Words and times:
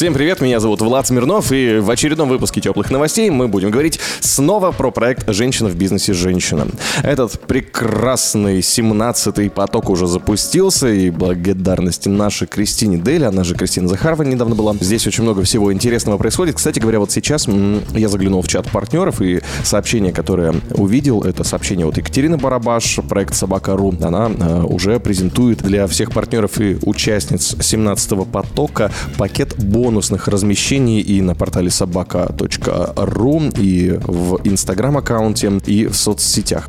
Всем 0.00 0.14
привет, 0.14 0.40
меня 0.40 0.60
зовут 0.60 0.80
Влад 0.80 1.06
Смирнов, 1.06 1.52
и 1.52 1.78
в 1.78 1.90
очередном 1.90 2.30
выпуске 2.30 2.62
теплых 2.62 2.90
новостей 2.90 3.28
мы 3.28 3.48
будем 3.48 3.70
говорить 3.70 4.00
снова 4.20 4.72
про 4.72 4.90
проект 4.90 5.30
«Женщина 5.30 5.68
в 5.68 5.76
бизнесе. 5.76 6.14
Женщина». 6.14 6.68
Этот 7.02 7.38
прекрасный 7.40 8.60
17-й 8.60 9.50
поток 9.50 9.90
уже 9.90 10.06
запустился, 10.06 10.88
и 10.88 11.10
благодарности 11.10 12.08
нашей 12.08 12.46
Кристине 12.46 12.96
Дели, 12.96 13.24
она 13.24 13.44
же 13.44 13.54
Кристина 13.54 13.88
Захарова 13.88 14.22
недавно 14.22 14.54
была. 14.54 14.74
Здесь 14.80 15.06
очень 15.06 15.22
много 15.22 15.42
всего 15.42 15.70
интересного 15.70 16.16
происходит. 16.16 16.56
Кстати 16.56 16.78
говоря, 16.78 16.98
вот 16.98 17.12
сейчас 17.12 17.46
я 17.46 18.08
заглянул 18.08 18.40
в 18.40 18.48
чат 18.48 18.70
партнеров, 18.70 19.20
и 19.20 19.42
сообщение, 19.64 20.14
которое 20.14 20.54
увидел, 20.70 21.24
это 21.24 21.44
сообщение 21.44 21.86
от 21.86 21.98
Екатерины 21.98 22.38
Барабаш, 22.38 23.00
проект 23.06 23.34
«Собака.ру». 23.34 23.94
Она 24.00 24.30
э, 24.30 24.62
уже 24.62 24.98
презентует 24.98 25.58
для 25.58 25.86
всех 25.86 26.12
партнеров 26.12 26.58
и 26.58 26.78
участниц 26.86 27.52
17-го 27.52 28.24
потока 28.24 28.90
пакет 29.18 29.62
бонусов 29.62 29.89
бонусных 29.90 30.28
размещений 30.28 31.00
и 31.00 31.20
на 31.20 31.34
портале 31.34 31.68
собака.ру, 31.68 33.42
и 33.56 33.98
в 34.00 34.40
инстаграм-аккаунте, 34.44 35.60
и 35.66 35.86
в 35.86 35.96
соцсетях. 35.96 36.68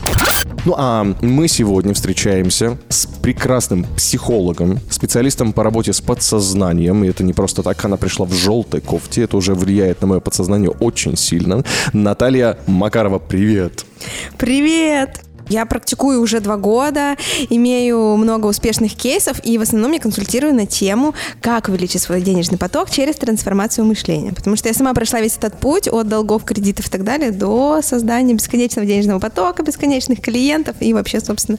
Ну 0.66 0.74
а 0.76 1.04
мы 1.22 1.48
сегодня 1.48 1.94
встречаемся 1.94 2.80
с 2.90 3.06
прекрасным 3.06 3.86
психологом, 3.96 4.80
специалистом 4.90 5.54
по 5.54 5.64
работе 5.64 5.94
с 5.94 6.02
подсознанием. 6.02 7.04
И 7.04 7.10
это 7.10 7.24
не 7.24 7.34
просто 7.34 7.62
так, 7.62 7.86
она 7.86 7.98
пришла 7.98 8.26
в 8.26 8.34
желтой 8.34 8.82
кофте. 8.82 9.22
Это 9.22 9.38
уже 9.38 9.54
влияет 9.54 10.02
на 10.02 10.08
мое 10.08 10.20
подсознание 10.20 10.72
очень 10.72 11.16
сильно. 11.16 11.64
Наталья 11.94 12.58
Макарова, 12.66 13.20
привет! 13.20 13.86
Привет! 14.40 15.31
Я 15.52 15.66
практикую 15.66 16.22
уже 16.22 16.40
два 16.40 16.56
года, 16.56 17.18
имею 17.50 18.16
много 18.16 18.48
успешных 18.48 18.94
кейсов 18.96 19.38
и 19.44 19.58
в 19.58 19.62
основном 19.62 19.92
я 19.92 20.00
консультирую 20.00 20.56
на 20.56 20.66
тему, 20.66 21.14
как 21.42 21.68
увеличить 21.68 22.02
свой 22.02 22.22
денежный 22.22 22.58
поток 22.58 22.90
через 22.90 23.18
трансформацию 23.18 23.84
мышления. 23.84 24.32
Потому 24.32 24.56
что 24.56 24.70
я 24.70 24.74
сама 24.74 24.94
прошла 24.94 25.20
весь 25.20 25.36
этот 25.36 25.60
путь 25.60 25.90
от 25.90 26.08
долгов, 26.08 26.46
кредитов 26.46 26.88
и 26.88 26.90
так 26.90 27.04
далее 27.04 27.32
до 27.32 27.82
создания 27.84 28.34
бесконечного 28.34 28.88
денежного 28.88 29.20
потока, 29.20 29.62
бесконечных 29.62 30.22
клиентов 30.22 30.78
и 30.80 30.94
вообще, 30.94 31.20
собственно, 31.20 31.58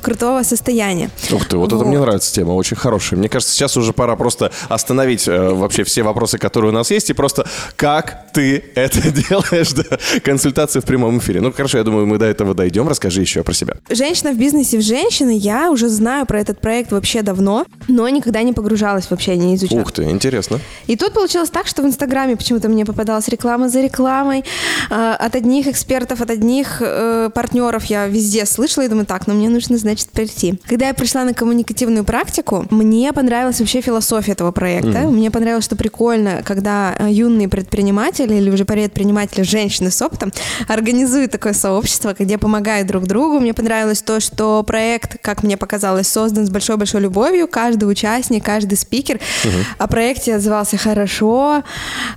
крутого 0.00 0.42
состояния. 0.42 1.10
Ух 1.30 1.44
ты, 1.44 1.58
вот, 1.58 1.70
вот. 1.70 1.82
это 1.82 1.86
мне 1.86 1.98
нравится 1.98 2.32
тема, 2.32 2.52
очень 2.52 2.78
хорошая. 2.78 3.18
Мне 3.18 3.28
кажется, 3.28 3.54
сейчас 3.54 3.76
уже 3.76 3.92
пора 3.92 4.16
просто 4.16 4.52
остановить 4.70 5.28
э, 5.28 5.50
вообще 5.50 5.84
все 5.84 6.02
вопросы, 6.02 6.38
которые 6.38 6.70
у 6.70 6.74
нас 6.74 6.90
есть, 6.90 7.10
и 7.10 7.12
просто 7.12 7.46
как 7.76 8.32
ты 8.32 8.64
это 8.74 9.02
делаешь, 9.28 9.72
да, 9.72 9.98
консультации 10.22 10.80
в 10.80 10.84
прямом 10.84 11.18
эфире. 11.18 11.42
Ну, 11.42 11.52
хорошо, 11.52 11.76
я 11.76 11.84
думаю, 11.84 12.06
мы 12.06 12.16
до 12.16 12.24
этого 12.24 12.54
дойдем. 12.54 12.88
Расскажи 12.88 13.20
еще 13.20 13.33
про 13.42 13.54
себя. 13.54 13.74
Женщина 13.88 14.32
в 14.32 14.38
бизнесе 14.38 14.78
в 14.78 14.82
женщины. 14.82 15.36
Я 15.36 15.70
уже 15.70 15.88
знаю 15.88 16.26
про 16.26 16.40
этот 16.40 16.60
проект 16.60 16.92
вообще 16.92 17.22
давно, 17.22 17.66
но 17.88 18.08
никогда 18.08 18.42
не 18.42 18.52
погружалась 18.52 19.10
вообще, 19.10 19.36
не 19.36 19.54
изучала. 19.56 19.80
Ух 19.80 19.92
ты, 19.92 20.04
интересно. 20.04 20.60
И 20.86 20.96
тут 20.96 21.12
получилось 21.12 21.50
так, 21.50 21.66
что 21.66 21.82
в 21.82 21.86
Инстаграме 21.86 22.36
почему-то 22.36 22.68
мне 22.68 22.84
попадалась 22.84 23.28
реклама 23.28 23.68
за 23.68 23.80
рекламой. 23.80 24.44
Э, 24.90 25.14
от 25.18 25.34
одних 25.34 25.66
экспертов, 25.66 26.20
от 26.20 26.30
одних 26.30 26.80
э, 26.80 27.30
партнеров 27.34 27.84
я 27.86 28.06
везде 28.06 28.46
слышала 28.46 28.84
и 28.84 28.88
думаю, 28.88 29.06
так, 29.06 29.26
ну 29.26 29.34
мне 29.34 29.48
нужно, 29.48 29.78
значит, 29.78 30.08
прийти. 30.10 30.60
Когда 30.66 30.88
я 30.88 30.94
пришла 30.94 31.24
на 31.24 31.34
коммуникативную 31.34 32.04
практику, 32.04 32.66
мне 32.70 33.12
понравилась 33.12 33.60
вообще 33.60 33.80
философия 33.80 34.32
этого 34.32 34.52
проекта. 34.52 34.88
Mm-hmm. 34.88 35.10
Мне 35.10 35.30
понравилось, 35.30 35.64
что 35.64 35.76
прикольно, 35.76 36.42
когда 36.44 36.94
э, 36.98 37.10
юные 37.10 37.48
предприниматели 37.48 38.34
или 38.34 38.50
уже 38.50 38.64
предприниматели, 38.64 39.42
женщины 39.42 39.90
с 39.90 40.00
опытом 40.02 40.32
организуют 40.68 41.32
такое 41.32 41.52
сообщество, 41.52 42.14
где 42.18 42.38
помогают 42.38 42.88
друг 42.88 43.04
другу, 43.04 43.23
другу. 43.24 43.40
Мне 43.40 43.54
понравилось 43.54 44.02
то, 44.02 44.20
что 44.20 44.62
проект, 44.62 45.18
как 45.22 45.42
мне 45.42 45.56
показалось, 45.56 46.08
создан 46.08 46.46
с 46.46 46.50
большой-большой 46.50 47.00
любовью. 47.00 47.48
Каждый 47.48 47.84
участник, 47.84 48.44
каждый 48.44 48.76
спикер 48.76 49.16
угу. 49.44 49.56
о 49.78 49.86
проекте 49.86 50.34
отзывался 50.34 50.76
хорошо, 50.76 51.62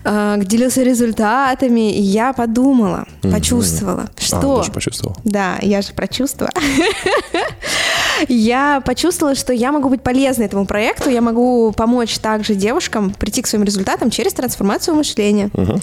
э, 0.04 0.38
делился 0.44 0.84
результатами. 0.84 1.92
И 1.94 2.02
я 2.02 2.34
подумала, 2.34 3.06
угу. 3.24 3.34
почувствовала, 3.34 4.10
а, 4.16 4.22
что... 4.22 4.64
А, 4.68 4.72
почувствовала. 4.72 5.18
Да, 5.24 5.58
я 5.62 5.82
же 5.82 5.94
про 5.94 6.08
чувства. 6.08 6.50
я 8.28 8.82
почувствовала, 8.86 9.36
что 9.36 9.54
я 9.54 9.72
могу 9.72 9.90
быть 9.90 10.02
полезной 10.02 10.46
этому 10.46 10.66
проекту, 10.66 11.10
я 11.10 11.22
могу 11.22 11.72
помочь 11.72 12.18
также 12.20 12.56
девушкам 12.56 13.14
прийти 13.14 13.42
к 13.42 13.48
своим 13.48 13.64
результатам 13.64 14.10
через 14.10 14.34
трансформацию 14.34 14.96
мышления. 14.96 15.50
Угу. 15.54 15.80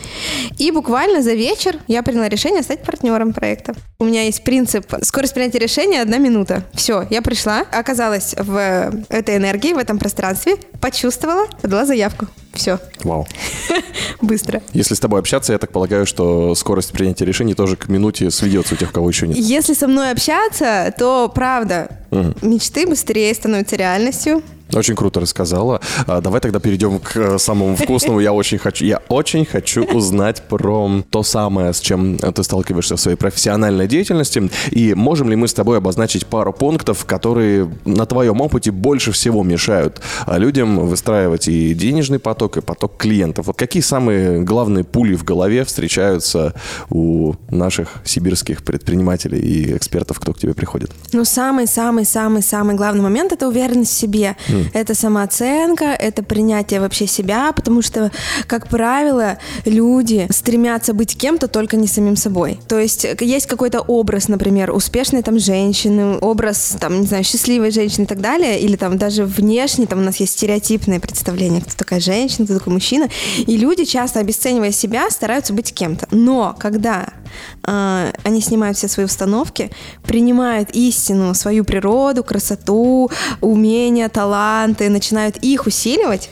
И 0.59 0.71
буквально 0.71 1.23
за 1.23 1.35
вечер 1.35 1.77
я 1.87 2.03
приняла 2.03 2.29
решение 2.29 2.63
стать 2.63 2.83
партнером 2.83 3.33
проекта. 3.33 3.75
У 3.99 4.05
меня 4.05 4.25
есть 4.25 4.45
принцип 4.45 4.93
скорость 5.03 5.35
принятия 5.35 5.59
решения 5.59 6.03
одна 6.03 6.19
минута. 6.19 6.65
Все, 6.75 7.07
я 7.11 7.23
пришла, 7.23 7.65
оказалась 7.73 8.35
в 8.39 8.93
этой 9.09 9.37
энергии, 9.37 9.73
в 9.73 9.79
этом 9.79 9.99
пространстве, 9.99 10.57
почувствовала, 10.81 11.47
подала 11.63 11.87
заявку. 11.87 12.27
Все. 12.55 12.79
Вау. 13.03 13.27
Быстро. 14.21 14.63
Если 14.73 14.95
с 14.95 15.01
тобой 15.01 15.21
общаться, 15.21 15.53
я 15.53 15.59
так 15.59 15.73
полагаю, 15.73 16.07
что 16.07 16.55
скорость 16.55 16.93
принятия 16.93 17.25
решений 17.25 17.55
тоже 17.55 17.77
к 17.77 17.89
минуте 17.89 18.31
сведется 18.31 18.75
у 18.75 18.77
тех, 18.77 18.93
кого 18.93 19.09
еще 19.09 19.27
нет. 19.27 19.37
Если 19.37 19.75
со 19.75 19.89
мной 19.89 20.11
общаться, 20.11 20.95
то 20.97 21.31
правда, 21.35 21.89
угу. 22.11 22.35
мечты 22.43 22.87
быстрее 22.87 23.35
становятся 23.35 23.77
реальностью. 23.77 24.43
Очень 24.75 24.97
круто 24.97 25.21
рассказала. 25.21 25.81
А, 26.07 26.21
давай 26.21 26.41
тогда 26.41 26.59
перейдем 26.59 26.99
к 26.99 27.17
э, 27.17 27.39
самому 27.39 27.77
вкусному. 27.77 28.21
Я 28.21 28.33
очень 28.33 28.59
хочу, 28.59 28.85
я 28.85 29.01
очень 29.09 29.45
хочу 29.45 29.85
узнать 29.85 30.43
про 30.43 30.91
то 31.11 31.23
самое, 31.23 31.73
с 31.73 31.81
чем 31.81 32.19
ты 32.19 32.43
сталкиваешься 32.43 32.97
в 32.97 33.01
своей 33.01 33.17
профессиональной 33.17 33.87
деятельности. 33.87 34.51
И 34.71 34.95
можем 34.95 35.31
ли 35.31 35.37
мы 35.37 35.47
с 35.47 35.55
тобой 35.55 35.79
обозначить 35.79 36.27
пару 36.27 36.53
пунктов, 36.53 37.05
которые 37.05 37.71
на 37.85 38.07
твоем 38.07 38.41
опыте 38.41 38.73
больше 38.73 39.13
всего 39.13 39.43
мешают 39.43 40.01
а, 40.27 40.39
людям 40.39 40.87
выстраивать 40.87 41.49
и 41.49 41.73
денежный 41.75 42.19
поток, 42.19 42.57
и 42.57 42.61
поток 42.61 42.97
клиентов? 42.97 43.47
Вот 43.47 43.57
какие 43.57 43.83
самые 43.83 44.41
главные 44.41 44.85
пули 44.85 45.15
в 45.15 45.25
голове 45.25 45.65
встречаются 45.65 46.55
у 46.91 47.35
наших 47.49 47.89
сибирских 48.05 48.65
предпринимателей 48.65 49.39
и 49.39 49.77
экспертов, 49.77 50.19
кто 50.19 50.33
к 50.33 50.39
тебе 50.39 50.55
приходит? 50.55 50.91
Ну, 51.13 51.25
самый-самый-самый-самый 51.25 52.75
главный 52.75 53.03
момент– 53.03 53.33
это 53.35 53.47
уверенность 53.47 53.93
в 53.93 53.95
себе. 53.95 54.37
Mm. 54.49 54.64
Это 54.73 54.95
самооценка, 54.95 55.87
это 55.87 56.23
принятие 56.23 56.81
вообще 56.81 57.07
себя, 57.07 57.53
потому 57.53 57.83
что, 57.83 58.11
как 58.47 58.69
правило, 58.69 59.39
люди 59.65 60.27
стремятся 60.31 60.95
быть 60.95 61.17
кем-то, 61.17 61.49
только 61.49 61.77
не 61.77 61.87
самим 61.87 62.17
собой. 62.17 62.59
То 62.69 62.79
есть 62.79 63.07
есть 63.21 63.47
какой-то 63.47 63.81
образ, 63.81 64.29
например, 64.29 64.73
успешной 64.73 65.23
там 65.23 65.39
женщины, 65.39 66.19
образ 66.19 66.77
там, 66.81 67.01
не 67.01 67.07
знаю, 67.07 67.25
счастливой 67.25 67.71
женщины 67.71 68.05
и 68.05 68.07
так 68.07 68.21
далее, 68.21 68.61
или 68.61 68.77
там 68.77 68.99
даже 68.99 69.25
внешне, 69.25 69.87
там 69.87 70.01
у 70.01 70.03
нас 70.03 70.17
есть 70.17 70.33
стереотипное 70.33 71.01
представление, 71.01 71.61
кто 71.61 71.73
такая 71.77 72.01
женщина, 72.01 72.45
кто 72.45 72.59
такой 72.59 72.73
мужчина, 72.73 73.09
и 73.39 73.57
люди 73.57 73.85
часто, 73.85 74.21
обесценивая 74.21 74.73
себя, 74.73 75.11
стараются 75.11 75.53
быть 75.53 75.73
кем-то. 75.73 76.07
Но 76.11 76.55
когда 76.59 77.09
э, 77.24 77.24
они 77.63 78.41
снимают 78.41 78.77
все 78.77 78.89
свои 78.89 79.07
установки, 79.07 79.71
принимают 80.03 80.71
истину, 80.73 81.35
свою 81.35 81.65
природу, 81.65 82.25
красоту, 82.25 83.11
умения, 83.41 84.09
талант, 84.09 84.35
таланты, 84.35 84.89
начинают 84.89 85.37
их 85.39 85.67
усиливать, 85.67 86.31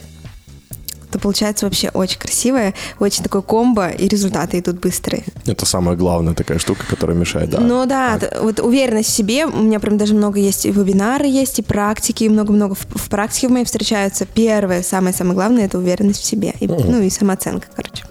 то 1.11 1.19
получается 1.19 1.65
вообще 1.65 1.89
очень 1.93 2.19
красивое, 2.19 2.73
очень 2.99 3.23
такое 3.23 3.41
комбо, 3.41 3.89
и 3.89 4.07
результаты 4.07 4.59
идут 4.59 4.79
быстрые. 4.79 5.23
Это 5.45 5.65
самая 5.65 5.95
главная 5.95 6.33
такая 6.33 6.57
штука, 6.57 6.81
которая 6.89 7.15
мешает, 7.15 7.51
да. 7.51 7.59
Ну 7.59 7.85
да, 7.85 8.17
так. 8.17 8.41
вот 8.41 8.59
уверенность 8.59 9.09
в 9.09 9.13
себе, 9.13 9.45
у 9.45 9.61
меня 9.61 9.79
прям 9.79 9.97
даже 9.97 10.15
много 10.15 10.39
есть 10.39 10.65
и 10.65 10.71
вебинары 10.71 11.27
есть, 11.27 11.59
и 11.59 11.61
практики, 11.61 12.23
и 12.23 12.29
много-много 12.29 12.73
в, 12.73 12.85
в 12.95 13.09
практике 13.09 13.47
в 13.47 13.51
моей 13.51 13.65
встречаются. 13.65 14.25
Первое, 14.25 14.81
самое-самое 14.81 15.35
главное, 15.35 15.65
это 15.65 15.77
уверенность 15.77 16.21
в 16.21 16.25
себе, 16.25 16.53
и, 16.59 16.67
угу. 16.67 16.83
ну 16.83 17.01
и 17.01 17.09
самооценка, 17.09 17.67
короче. 17.75 18.05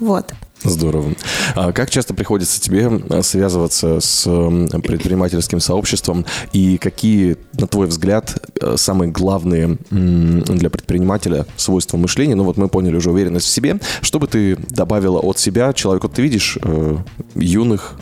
Вот. 0.00 0.32
Здорово. 0.64 1.12
А 1.54 1.72
как 1.72 1.90
часто 1.90 2.14
приходится 2.14 2.60
тебе 2.60 2.90
э, 3.08 3.22
связываться 3.22 4.00
с 4.00 4.24
предпринимательским 4.24 5.60
сообществом 5.60 6.26
и 6.52 6.78
какие, 6.78 7.36
на 7.52 7.66
твой 7.66 7.86
взгляд, 7.86 8.36
э, 8.60 8.74
самые 8.76 9.10
главные 9.10 9.78
для 9.90 10.70
предпринимателя 10.70 11.46
свойства 11.56 11.96
мышления? 11.96 12.34
Ну 12.34 12.44
вот 12.44 12.56
мы 12.56 12.68
поняли 12.68 12.96
уже 12.96 13.10
уверенность 13.10 13.46
в 13.46 13.50
себе. 13.50 13.78
Что 14.02 14.18
бы 14.18 14.26
ты 14.26 14.56
добавила 14.56 15.20
от 15.20 15.38
себя 15.38 15.72
человеку? 15.72 16.08
Ты 16.08 16.22
видишь 16.22 16.58
э, 16.60 16.96
юных 17.34 17.94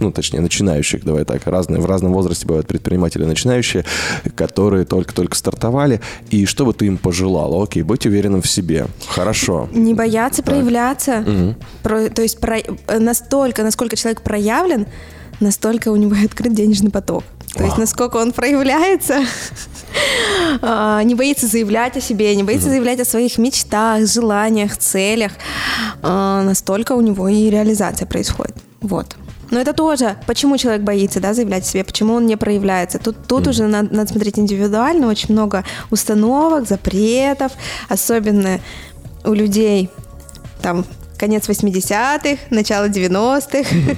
ну, 0.00 0.10
точнее, 0.12 0.40
начинающих, 0.40 1.04
давай 1.04 1.24
так, 1.24 1.46
разные, 1.46 1.80
в 1.80 1.86
разном 1.86 2.12
возрасте 2.12 2.46
бывают 2.46 2.66
предприниматели 2.66 3.24
начинающие, 3.24 3.84
которые 4.34 4.84
только-только 4.84 5.36
стартовали, 5.36 6.00
и 6.30 6.46
что 6.46 6.64
бы 6.64 6.72
ты 6.72 6.86
им 6.86 6.98
пожелала? 6.98 7.62
Окей, 7.62 7.82
быть 7.82 8.06
уверенным 8.06 8.42
в 8.42 8.48
себе. 8.48 8.86
Хорошо. 9.06 9.68
Не 9.72 9.94
бояться 9.94 10.42
так. 10.42 10.54
проявляться. 10.54 11.24
Угу. 11.26 11.54
Про, 11.82 12.08
то 12.08 12.22
есть 12.22 12.40
про, 12.40 12.58
настолько, 12.98 13.62
насколько 13.62 13.96
человек 13.96 14.22
проявлен, 14.22 14.86
настолько 15.40 15.90
у 15.90 15.96
него 15.96 16.16
открыт 16.24 16.54
денежный 16.54 16.90
поток. 16.90 17.24
То 17.54 17.64
есть 17.64 17.78
насколько 17.78 18.16
он 18.16 18.32
проявляется, 18.32 19.24
а, 20.62 21.02
не 21.02 21.16
боится 21.16 21.48
заявлять 21.48 21.96
о 21.96 22.00
себе, 22.00 22.34
не 22.36 22.44
боится 22.44 22.68
заявлять 22.68 23.00
о 23.00 23.04
своих 23.04 23.38
мечтах, 23.38 24.06
желаниях, 24.06 24.76
целях. 24.76 25.32
А, 26.00 26.42
Настолько 26.42 26.92
у 26.92 27.00
него 27.00 27.28
и 27.28 27.50
реализация 27.50 28.06
происходит. 28.06 28.54
Вот. 28.80 29.16
Но 29.50 29.60
это 29.60 29.72
тоже, 29.72 30.16
почему 30.26 30.56
человек 30.56 30.82
боится, 30.82 31.20
да, 31.20 31.34
заявлять 31.34 31.64
о 31.64 31.66
себе, 31.66 31.84
почему 31.84 32.14
он 32.14 32.26
не 32.26 32.36
проявляется. 32.36 32.98
Тут, 32.98 33.16
тут 33.26 33.46
уже 33.46 33.66
надо, 33.66 33.94
надо 33.94 34.12
смотреть 34.12 34.38
индивидуально, 34.38 35.08
очень 35.08 35.32
много 35.32 35.64
установок, 35.90 36.68
запретов, 36.68 37.52
особенно 37.88 38.60
у 39.24 39.32
людей 39.32 39.90
там 40.62 40.84
конец 41.20 41.48
80-х, 41.48 42.38
начало 42.48 42.88
90-х 42.88 43.96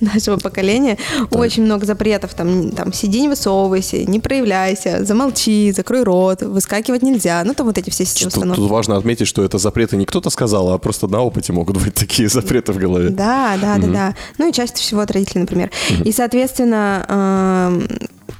нашего 0.00 0.38
поколения. 0.38 0.96
Очень 1.30 1.64
много 1.64 1.84
запретов. 1.84 2.32
Там, 2.32 2.70
там 2.70 2.94
сиди, 2.94 3.20
не 3.20 3.28
высовывайся, 3.28 4.04
не 4.04 4.18
проявляйся, 4.20 5.04
замолчи, 5.04 5.70
закрой 5.72 6.02
рот, 6.02 6.40
выскакивать 6.40 7.02
нельзя. 7.02 7.42
Ну, 7.44 7.52
там 7.52 7.66
вот 7.66 7.76
эти 7.76 7.90
все 7.90 8.04
установки. 8.04 8.56
тут 8.56 8.70
важно 8.70 8.96
отметить, 8.96 9.28
что 9.28 9.44
это 9.44 9.58
запреты 9.58 9.96
не 9.96 10.06
кто-то 10.06 10.30
сказал, 10.30 10.72
а 10.72 10.78
просто 10.78 11.06
на 11.08 11.20
опыте 11.20 11.52
могут 11.52 11.76
быть 11.76 11.94
такие 11.94 12.28
запреты 12.28 12.72
в 12.72 12.78
голове. 12.78 13.10
Да, 13.10 13.58
да, 13.60 13.76
да, 13.76 13.86
да. 13.86 14.14
Ну 14.38 14.48
и 14.48 14.52
чаще 14.52 14.72
всего 14.72 15.02
от 15.02 15.10
родителей, 15.10 15.42
например. 15.42 15.70
И, 16.04 16.10
соответственно, 16.10 17.70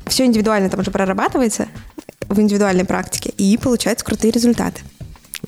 все 0.07 0.25
индивидуально 0.25 0.71
там 0.71 0.81
уже 0.81 0.91
прорабатывается 0.91 1.69
в 2.29 2.41
индивидуальной 2.41 2.87
практике, 2.87 3.31
и 3.37 3.59
получаются 3.59 4.07
крутые 4.07 4.31
результаты. 4.31 4.81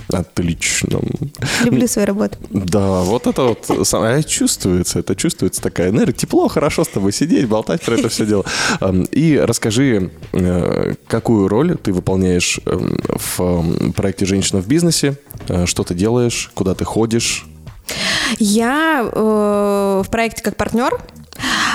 Отлично. 0.08 1.00
Люблю 1.64 1.86
свою 1.88 2.06
работу. 2.06 2.36
Да, 2.50 3.02
вот 3.02 3.26
это 3.26 3.42
вот 3.42 3.86
самое 3.86 4.22
чувствуется, 4.22 5.00
это 5.00 5.14
чувствуется 5.16 5.62
такая 5.62 5.90
энергия. 5.90 6.12
Тепло, 6.12 6.48
хорошо 6.48 6.84
с 6.84 6.88
тобой 6.88 7.12
сидеть, 7.12 7.48
болтать 7.48 7.82
про 7.82 7.94
это 7.94 8.08
все 8.08 8.26
дело. 8.26 8.44
И 9.10 9.40
расскажи, 9.42 10.10
э, 10.32 10.94
какую 11.06 11.48
роль 11.48 11.76
ты 11.76 11.92
выполняешь 11.92 12.60
эм, 12.66 12.98
в 13.08 13.40
эм, 13.40 13.92
проекте 13.92 14.26
«Женщина 14.26 14.60
в 14.60 14.66
бизнесе», 14.68 15.16
Э, 15.48 15.66
что 15.66 15.84
ты 15.84 15.94
делаешь, 15.94 16.50
куда 16.54 16.74
ты 16.74 16.84
ходишь. 16.84 17.46
Я 18.38 19.08
э, 19.12 20.02
в 20.04 20.10
проекте 20.10 20.42
как 20.42 20.56
партнер. 20.56 20.98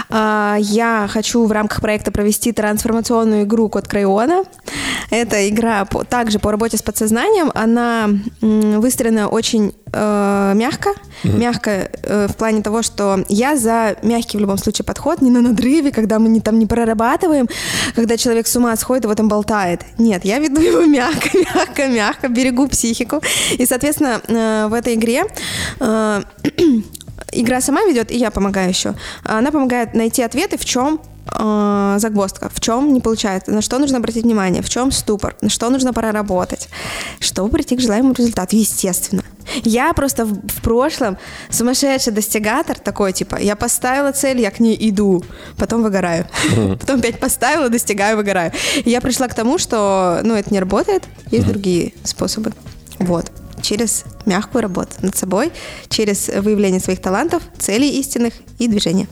А, 0.09 0.57
Я 0.59 1.07
хочу 1.09 1.45
в 1.45 1.51
рамках 1.51 1.81
проекта 1.81 2.11
провести 2.11 2.51
трансформационную 2.51 3.43
игру 3.43 3.69
«Код 3.69 3.87
Крайона». 3.87 4.43
Это 5.09 5.49
игра 5.49 5.85
по- 5.85 6.03
также 6.03 6.39
по 6.39 6.51
работе 6.51 6.77
с 6.77 6.81
подсознанием. 6.81 7.51
Она 7.53 8.09
выстроена 8.41 9.27
очень 9.27 9.73
э, 9.91 10.53
мягко. 10.55 10.91
Мягко 11.23 11.71
э, 11.71 12.27
в 12.27 12.35
плане 12.35 12.61
того, 12.61 12.81
что 12.81 13.23
я 13.27 13.57
за 13.57 13.95
мягкий 14.03 14.37
в 14.37 14.41
любом 14.41 14.57
случае 14.57 14.85
подход, 14.85 15.21
не 15.21 15.31
на 15.31 15.41
надрыве, 15.41 15.91
когда 15.91 16.19
мы 16.19 16.29
не, 16.29 16.41
там 16.41 16.59
не 16.59 16.65
прорабатываем, 16.65 17.47
когда 17.95 18.17
человек 18.17 18.47
с 18.47 18.55
ума 18.55 18.75
сходит 18.75 19.05
и 19.05 19.07
вот 19.07 19.17
там 19.17 19.27
болтает. 19.27 19.81
Нет, 19.97 20.25
я 20.25 20.39
веду 20.39 20.61
его 20.61 20.85
мягко, 20.85 21.29
мягко, 21.55 21.87
мягко, 21.87 22.27
берегу 22.27 22.67
психику. 22.67 23.21
И, 23.57 23.65
соответственно, 23.65 24.21
э, 24.27 24.67
в 24.69 24.73
этой 24.73 24.93
игре 24.95 25.25
э, 25.79 26.21
игра 27.31 27.61
сама 27.61 27.83
ведет, 27.83 28.11
и 28.11 28.17
я 28.17 28.31
помогаю 28.31 28.69
еще. 28.69 28.95
Она 29.23 29.51
помогает 29.51 29.93
найти 29.93 30.21
ответы, 30.21 30.57
в 30.57 30.65
чем 30.65 31.01
э, 31.31 31.95
загвоздка, 31.99 32.49
в 32.53 32.59
чем 32.59 32.93
не 32.93 33.01
получается, 33.01 33.51
на 33.51 33.61
что 33.61 33.79
нужно 33.79 33.97
обратить 33.97 34.23
внимание, 34.23 34.61
в 34.61 34.69
чем 34.69 34.91
ступор, 34.91 35.35
на 35.41 35.49
что 35.49 35.69
нужно 35.69 35.93
проработать, 35.93 36.69
чтобы 37.19 37.49
прийти 37.49 37.75
к 37.75 37.81
желаемому 37.81 38.13
результату, 38.13 38.55
естественно. 38.55 39.23
Я 39.63 39.93
просто 39.93 40.25
в, 40.25 40.33
в 40.47 40.61
прошлом 40.61 41.17
сумасшедший 41.49 42.13
достигатор 42.13 42.77
такой, 42.77 43.13
типа, 43.13 43.37
я 43.37 43.55
поставила 43.55 44.11
цель, 44.11 44.39
я 44.41 44.51
к 44.51 44.59
ней 44.59 44.77
иду, 44.89 45.23
потом 45.57 45.83
выгораю. 45.83 46.27
Потом 46.79 46.99
опять 46.99 47.19
поставила, 47.19 47.69
достигаю, 47.69 48.17
выгораю. 48.17 48.51
И 48.75 48.89
я 48.89 49.01
пришла 49.01 49.27
к 49.27 49.33
тому, 49.33 49.57
что, 49.57 50.19
ну, 50.23 50.35
это 50.35 50.53
не 50.53 50.59
работает, 50.59 51.03
есть 51.31 51.47
другие 51.47 51.93
способы. 52.03 52.53
Вот 52.99 53.31
через 53.61 54.05
мягкую 54.25 54.61
работу 54.61 54.91
над 55.01 55.15
собой, 55.15 55.51
через 55.89 56.27
выявление 56.27 56.79
своих 56.79 57.01
талантов, 57.01 57.43
целей 57.57 57.99
истинных 57.99 58.33
и 58.57 58.67
движения. 58.67 59.07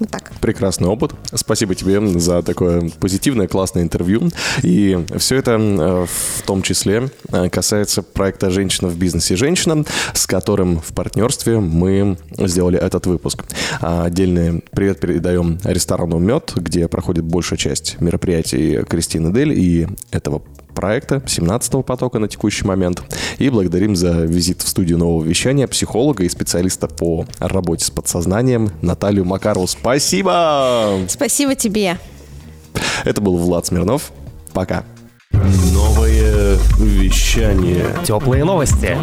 Вот 0.00 0.10
так. 0.10 0.32
Прекрасный 0.40 0.88
опыт. 0.88 1.12
Спасибо 1.34 1.74
тебе 1.74 2.00
за 2.18 2.42
такое 2.42 2.90
позитивное, 2.98 3.46
классное 3.46 3.82
интервью. 3.82 4.30
И 4.62 4.98
все 5.18 5.36
это 5.36 5.52
э, 5.52 6.06
в 6.06 6.42
том 6.46 6.62
числе 6.62 7.10
э, 7.30 7.50
касается 7.50 8.02
проекта 8.02 8.50
«Женщина 8.50 8.88
в 8.88 8.96
бизнесе. 8.96 9.36
Женщина», 9.36 9.84
с 10.14 10.26
которым 10.26 10.80
в 10.80 10.94
партнерстве 10.94 11.60
мы 11.60 12.16
сделали 12.38 12.78
этот 12.78 13.06
выпуск. 13.06 13.44
А 13.80 14.04
Отдельный 14.04 14.64
привет 14.70 15.00
передаем 15.00 15.58
ресторану 15.64 16.18
«Мед», 16.18 16.52
где 16.56 16.88
проходит 16.88 17.24
большая 17.24 17.58
часть 17.58 18.00
мероприятий 18.00 18.82
Кристины 18.84 19.32
Дель 19.32 19.52
и 19.52 19.86
этого 20.10 20.42
проекта 20.74 21.16
17-го 21.16 21.82
потока 21.82 22.18
на 22.18 22.28
текущий 22.28 22.64
момент. 22.66 23.02
И 23.38 23.48
благодарим 23.50 23.96
за 23.96 24.10
визит 24.10 24.62
в 24.62 24.68
студию 24.68 24.98
нового 24.98 25.24
вещания 25.24 25.66
психолога 25.66 26.24
и 26.24 26.28
специалиста 26.28 26.88
по 26.88 27.26
работе 27.38 27.84
с 27.84 27.90
подсознанием 27.90 28.70
Наталью 28.82 29.24
Макарову. 29.24 29.66
Спасибо! 29.66 31.00
Спасибо 31.08 31.54
тебе. 31.54 31.98
Это 33.04 33.20
был 33.20 33.36
Влад 33.36 33.66
Смирнов. 33.66 34.12
Пока. 34.52 34.84
Новое 35.72 36.56
вещание. 36.78 37.86
Теплые 38.04 38.44
новости. 38.44 38.96